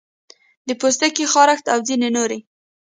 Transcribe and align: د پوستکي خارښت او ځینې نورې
د 0.67 0.69
پوستکي 0.79 1.25
خارښت 1.33 1.65
او 1.73 1.79
ځینې 1.87 2.09
نورې 2.15 2.39